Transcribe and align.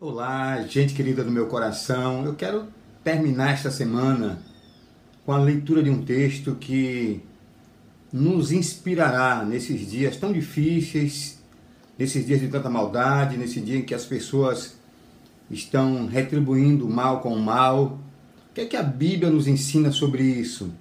Olá, 0.00 0.60
gente 0.62 0.92
querida 0.92 1.22
do 1.22 1.30
meu 1.30 1.46
coração. 1.46 2.24
Eu 2.24 2.34
quero 2.34 2.66
terminar 3.04 3.52
esta 3.52 3.70
semana 3.70 4.42
com 5.24 5.30
a 5.30 5.38
leitura 5.38 5.84
de 5.84 5.88
um 5.88 6.02
texto 6.02 6.56
que 6.56 7.22
nos 8.12 8.50
inspirará 8.50 9.44
nesses 9.44 9.88
dias 9.88 10.16
tão 10.16 10.32
difíceis, 10.32 11.40
nesses 11.96 12.26
dias 12.26 12.40
de 12.40 12.48
tanta 12.48 12.68
maldade, 12.68 13.36
nesse 13.36 13.60
dia 13.60 13.78
em 13.78 13.82
que 13.82 13.94
as 13.94 14.04
pessoas 14.04 14.76
estão 15.48 16.08
retribuindo 16.08 16.88
o 16.88 16.90
mal 16.90 17.20
com 17.20 17.32
o 17.32 17.40
mal. 17.40 18.00
O 18.50 18.52
que 18.52 18.62
é 18.62 18.66
que 18.66 18.76
a 18.76 18.82
Bíblia 18.82 19.30
nos 19.30 19.46
ensina 19.46 19.92
sobre 19.92 20.24
isso? 20.24 20.74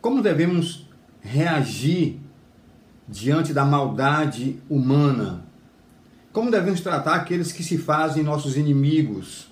Como 0.00 0.22
devemos 0.22 0.88
reagir 1.20 2.18
diante 3.06 3.52
da 3.52 3.66
maldade 3.66 4.58
humana? 4.68 5.49
Como 6.32 6.50
devemos 6.50 6.80
tratar 6.80 7.16
aqueles 7.16 7.52
que 7.52 7.64
se 7.64 7.76
fazem 7.76 8.22
nossos 8.22 8.56
inimigos? 8.56 9.48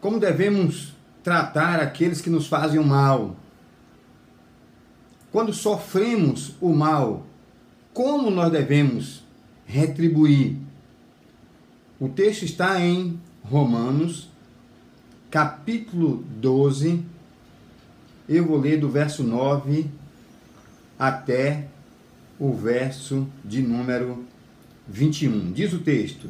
Como 0.00 0.20
devemos 0.20 0.94
tratar 1.24 1.80
aqueles 1.80 2.20
que 2.20 2.30
nos 2.30 2.46
fazem 2.46 2.78
o 2.78 2.84
mal? 2.84 3.34
Quando 5.32 5.52
sofremos 5.52 6.54
o 6.60 6.72
mal, 6.72 7.26
como 7.92 8.30
nós 8.30 8.52
devemos 8.52 9.24
retribuir? 9.66 10.56
O 11.98 12.08
texto 12.08 12.44
está 12.44 12.80
em 12.80 13.18
Romanos, 13.42 14.30
capítulo 15.30 16.24
12. 16.36 17.04
Eu 18.28 18.46
vou 18.46 18.58
ler 18.58 18.78
do 18.78 18.88
verso 18.88 19.24
9 19.24 19.90
até 20.96 21.66
o 22.38 22.52
verso 22.52 23.26
de 23.44 23.60
número 23.60 24.24
21. 24.88 25.52
Diz 25.52 25.72
o 25.72 25.78
texto: 25.78 26.28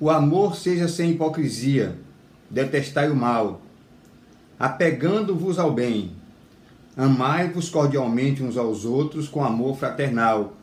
O 0.00 0.10
amor 0.10 0.56
seja 0.56 0.88
sem 0.88 1.12
hipocrisia, 1.12 1.96
detestai 2.50 3.10
o 3.10 3.16
mal, 3.16 3.62
apegando-vos 4.58 5.58
ao 5.58 5.72
bem. 5.72 6.12
Amai-vos 6.96 7.68
cordialmente 7.68 8.42
uns 8.42 8.56
aos 8.56 8.84
outros 8.84 9.28
com 9.28 9.44
amor 9.44 9.76
fraternal, 9.76 10.56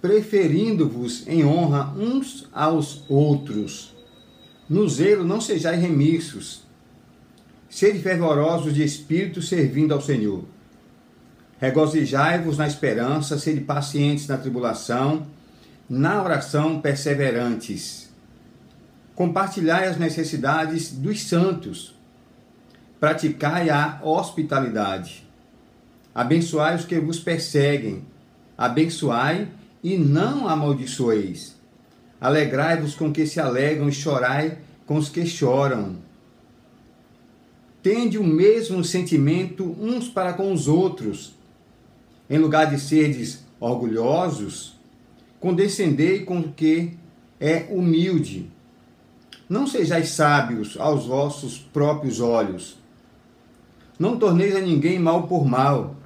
preferindo-vos 0.00 1.28
em 1.28 1.44
honra 1.44 1.92
uns 1.98 2.48
aos 2.50 3.04
outros. 3.10 3.92
No 4.68 4.88
zelo 4.88 5.22
não 5.22 5.42
sejais 5.42 5.78
remissos. 5.78 6.62
Sede 7.68 7.98
fervorosos 7.98 8.72
de 8.72 8.82
espírito 8.82 9.42
servindo 9.42 9.92
ao 9.92 10.00
Senhor. 10.00 10.44
Regozijai-vos 11.64 12.58
na 12.58 12.66
esperança, 12.66 13.38
sede 13.38 13.62
pacientes 13.62 14.28
na 14.28 14.36
tribulação, 14.36 15.26
na 15.88 16.22
oração 16.22 16.78
perseverantes. 16.78 18.12
Compartilhai 19.14 19.88
as 19.88 19.96
necessidades 19.96 20.92
dos 20.92 21.22
santos. 21.22 21.94
Praticai 23.00 23.70
a 23.70 23.98
hospitalidade. 24.02 25.26
Abençoai 26.14 26.76
os 26.76 26.84
que 26.84 27.00
vos 27.00 27.18
perseguem. 27.18 28.04
Abençoai 28.58 29.48
e 29.82 29.96
não 29.96 30.46
amaldiçoeis. 30.46 31.56
Alegrai-vos 32.20 32.94
com 32.94 33.10
que 33.10 33.26
se 33.26 33.40
alegram 33.40 33.88
e 33.88 33.92
chorai 33.92 34.58
com 34.84 34.96
os 34.96 35.08
que 35.08 35.24
choram. 35.24 35.96
Tende 37.82 38.18
o 38.18 38.24
mesmo 38.24 38.84
sentimento 38.84 39.74
uns 39.80 40.10
para 40.10 40.34
com 40.34 40.52
os 40.52 40.68
outros 40.68 41.42
em 42.28 42.38
lugar 42.38 42.70
de 42.70 42.80
serdes 42.80 43.44
orgulhosos, 43.60 44.74
condescendei 45.40 46.24
com 46.24 46.40
o 46.40 46.52
que 46.52 46.96
é 47.40 47.66
humilde. 47.70 48.50
Não 49.48 49.66
sejais 49.66 50.10
sábios 50.10 50.76
aos 50.78 51.06
vossos 51.06 51.58
próprios 51.58 52.20
olhos. 52.20 52.78
Não 53.98 54.18
torneis 54.18 54.56
a 54.56 54.60
ninguém 54.60 54.98
mal 54.98 55.28
por 55.28 55.46
mal. 55.46 55.96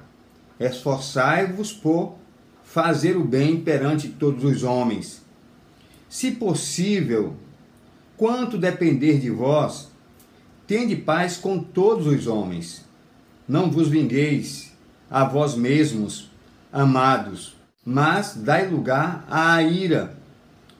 Esforçai-vos 0.59 1.71
por 1.71 2.15
fazer 2.63 3.15
o 3.15 3.23
bem 3.23 3.61
perante 3.61 4.09
todos 4.09 4.43
os 4.43 4.63
homens. 4.63 5.23
Se 6.09 6.31
possível, 6.31 7.33
quanto 8.17 8.57
depender 8.57 9.19
de 9.19 9.29
vós, 9.29 9.89
tende 10.67 10.95
paz 10.95 11.37
com 11.37 11.59
todos 11.59 12.05
os 12.07 12.27
homens. 12.27 12.85
Não 13.47 13.71
vos 13.71 13.87
vingueis 13.87 14.71
a 15.09 15.23
vós 15.23 15.55
mesmos, 15.55 16.29
amados, 16.71 17.55
mas 17.85 18.35
dai 18.35 18.67
lugar 18.67 19.25
à 19.29 19.61
ira, 19.63 20.15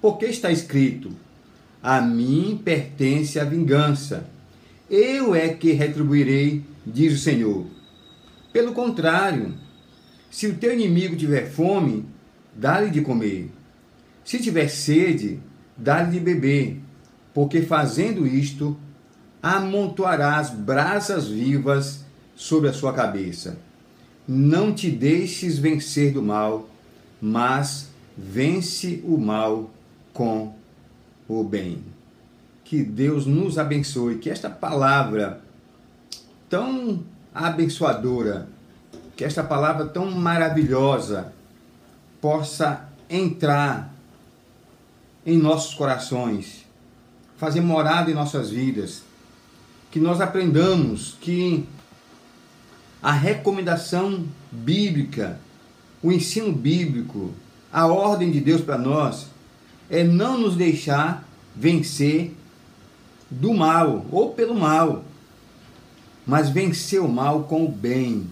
porque 0.02 0.26
está 0.26 0.52
escrito: 0.52 1.12
A 1.82 2.02
mim 2.02 2.62
pertence 2.64 3.40
a 3.40 3.44
vingança, 3.44 4.30
eu 4.90 5.34
é 5.34 5.50
que 5.50 5.72
retribuirei, 5.72 6.64
diz 6.86 7.14
o 7.14 7.24
Senhor. 7.24 7.66
Pelo 8.54 8.74
contrário, 8.74 9.56
se 10.30 10.48
o 10.48 10.56
teu 10.56 10.74
inimigo 10.74 11.16
tiver 11.16 11.50
fome, 11.50 12.06
dá-lhe 12.56 12.90
de 12.90 13.02
comer. 13.02 13.52
Se 14.24 14.40
tiver 14.40 14.68
sede, 14.68 15.40
dá-lhe 15.76 16.12
de 16.12 16.20
beber, 16.20 16.80
porque 17.34 17.62
fazendo 17.62 18.28
isto, 18.28 18.78
amontoarás 19.42 20.50
brasas 20.50 21.28
vivas 21.28 22.04
sobre 22.36 22.70
a 22.70 22.74
sua 22.74 22.94
cabeça. 22.94 23.58
Não 24.32 24.72
te 24.72 24.92
deixes 24.92 25.58
vencer 25.58 26.14
do 26.14 26.22
mal, 26.22 26.70
mas 27.20 27.90
vence 28.16 29.02
o 29.04 29.18
mal 29.18 29.72
com 30.14 30.54
o 31.28 31.44
bem. 31.44 31.84
Que 32.64 32.84
Deus 32.84 33.26
nos 33.26 33.58
abençoe, 33.58 34.20
que 34.20 34.30
esta 34.30 34.48
palavra 34.48 35.42
tão 36.48 37.04
abençoadora, 37.34 38.48
que 39.18 39.26
esta 39.26 39.44
palavra 39.44 39.88
tão 39.88 40.12
maravilhosa 40.12 41.34
possa 42.22 42.88
entrar 43.10 43.92
em 45.26 45.40
nossos 45.40 45.74
corações, 45.74 46.68
fazer 47.36 47.62
morada 47.62 48.12
em 48.12 48.14
nossas 48.14 48.52
vidas, 48.52 49.02
que 49.90 50.00
nós 50.00 50.22
aprendamos 50.22 51.18
que 51.20 51.68
a 53.02 53.12
recomendação 53.12 54.26
bíblica, 54.52 55.40
o 56.04 56.12
ensino 56.12 56.52
bíblico, 56.52 57.32
a 57.72 57.88
ordem 57.88 58.32
de 58.32 58.40
Deus 58.40 58.62
para 58.62 58.78
nós 58.78 59.28
é 59.90 60.04
não 60.04 60.38
nos 60.38 60.56
deixar 60.56 61.28
vencer 61.56 62.36
do 63.30 63.54
mal 63.54 64.06
ou 64.12 64.32
pelo 64.32 64.56
mal, 64.56 65.04
mas 66.26 66.50
vencer 66.50 67.02
o 67.02 67.08
mal 67.08 67.44
com 67.44 67.66
o 67.66 67.72
bem. 67.72 68.28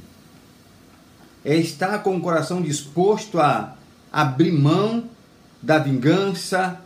É 1.45 1.55
estar 1.55 1.99
com 1.99 2.17
o 2.17 2.21
coração 2.21 2.61
disposto 2.61 3.39
a 3.39 3.75
abrir 4.11 4.51
mão 4.51 5.05
da 5.61 5.79
vingança, 5.79 6.79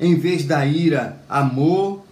em 0.00 0.16
vez 0.16 0.44
da 0.44 0.66
ira, 0.66 1.20
amor, 1.28 2.04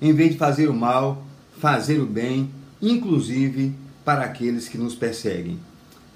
em 0.00 0.12
vez 0.12 0.32
de 0.32 0.38
fazer 0.38 0.68
o 0.68 0.74
mal, 0.74 1.24
fazer 1.58 2.00
o 2.00 2.06
bem, 2.06 2.50
inclusive 2.82 3.74
para 4.04 4.24
aqueles 4.24 4.68
que 4.68 4.78
nos 4.78 4.94
perseguem. 4.94 5.58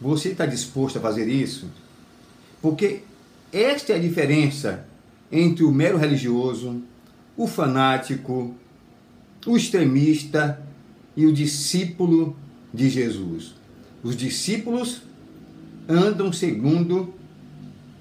Você 0.00 0.30
está 0.30 0.46
disposto 0.46 0.98
a 0.98 1.00
fazer 1.00 1.28
isso? 1.28 1.68
Porque 2.60 3.00
esta 3.52 3.92
é 3.92 3.96
a 3.96 4.00
diferença 4.00 4.86
entre 5.30 5.64
o 5.64 5.72
mero 5.72 5.96
religioso, 5.96 6.82
o 7.36 7.46
fanático, 7.46 8.54
o 9.46 9.56
extremista 9.56 10.60
e 11.16 11.26
o 11.26 11.32
discípulo 11.32 12.36
de 12.72 12.88
Jesus. 12.88 13.54
Os 14.02 14.16
discípulos 14.16 15.02
andam 15.88 16.32
segundo 16.32 17.14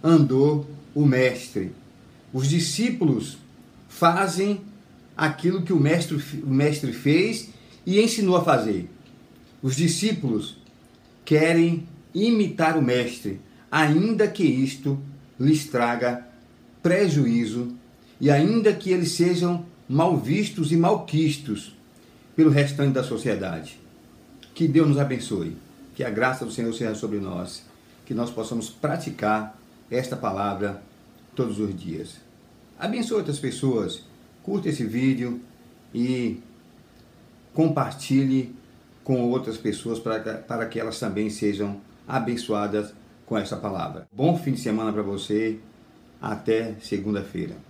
andou 0.04 0.70
o 0.94 1.06
mestre. 1.06 1.72
Os 2.34 2.48
discípulos 2.48 3.38
fazem 3.88 4.62
aquilo 5.16 5.62
que 5.62 5.74
o 5.74 5.80
mestre, 5.80 6.22
o 6.44 6.50
mestre 6.50 6.92
fez 6.92 7.50
e 7.86 8.00
ensinou 8.02 8.36
a 8.36 8.44
fazer. 8.44 8.90
Os 9.62 9.76
discípulos 9.76 10.58
querem 11.26 11.88
imitar 12.14 12.78
o 12.78 12.82
Mestre, 12.82 13.42
ainda 13.72 14.28
que 14.28 14.44
isto 14.44 15.00
lhes 15.40 15.66
traga 15.66 16.26
prejuízo 16.82 17.76
e 18.20 18.30
ainda 18.30 18.74
que 18.74 18.92
eles 18.92 19.12
sejam 19.12 19.66
mal 19.88 20.18
vistos 20.18 20.72
e 20.72 20.78
malquistos 20.78 21.76
pelo 22.36 22.50
restante 22.50 22.94
da 22.94 23.04
sociedade. 23.04 23.80
Que 24.54 24.68
Deus 24.68 24.88
nos 24.88 24.98
abençoe, 24.98 25.56
que 25.96 26.04
a 26.04 26.10
graça 26.10 26.46
do 26.46 26.52
Senhor 26.52 26.74
seja 26.74 26.96
sobre 26.96 27.20
nós, 27.20 27.64
que 28.06 28.14
nós 28.14 28.32
possamos 28.32 28.70
praticar 28.70 29.60
esta 29.90 30.16
palavra 30.16 30.82
todos 31.36 31.60
os 31.60 31.78
dias. 31.80 32.16
Abençoe 32.80 33.18
outras 33.18 33.40
pessoas, 33.40 34.04
curta 34.44 34.70
esse 34.70 34.84
vídeo 34.86 35.42
e 35.94 36.40
compartilhe 37.54 38.56
com 39.08 39.22
outras 39.32 39.56
pessoas 39.56 40.00
para, 40.00 40.20
para 40.20 40.66
que 40.66 40.78
elas 40.78 41.00
também 41.00 41.30
sejam 41.30 41.80
abençoadas 42.06 42.94
com 43.26 43.38
essa 43.38 43.56
palavra. 43.56 44.06
Bom 44.12 44.38
fim 44.38 44.52
de 44.52 44.60
semana 44.60 44.92
para 44.92 45.02
você. 45.02 45.60
Até 46.22 46.74
segunda-feira. 46.82 47.67